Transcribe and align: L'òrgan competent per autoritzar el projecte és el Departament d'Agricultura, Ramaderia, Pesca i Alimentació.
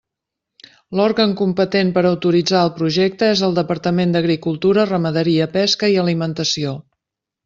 L'òrgan 0.99 1.33
competent 1.41 1.91
per 1.97 2.01
autoritzar 2.11 2.61
el 2.67 2.71
projecte 2.79 3.29
és 3.33 3.43
el 3.49 3.53
Departament 3.59 4.15
d'Agricultura, 4.15 4.87
Ramaderia, 4.93 5.49
Pesca 5.59 5.91
i 5.97 6.01
Alimentació. 6.05 6.73